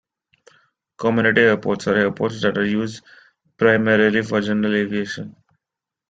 Community 0.97 1.41
airports 1.41 1.85
are 1.85 1.93
airports 1.93 2.41
that 2.41 2.57
are 2.57 2.65
used 2.65 3.03
primarily 3.59 4.23
for 4.23 4.41
general 4.41 4.73
aviation. 4.75 5.35